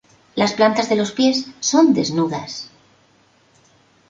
Las 0.33 0.53
plantas 0.53 0.89
de 0.89 0.95
los 0.95 1.11
pies 1.11 1.51
son 1.59 1.93
desnudas. 1.93 2.71